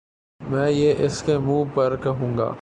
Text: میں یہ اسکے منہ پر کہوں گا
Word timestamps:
میں 0.41 0.69
یہ 0.71 1.03
اسکے 1.05 1.37
منہ 1.37 1.63
پر 1.73 1.95
کہوں 1.95 2.37
گا 2.37 2.51